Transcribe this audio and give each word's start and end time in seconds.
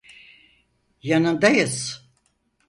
Yanındayız. 1.03 2.07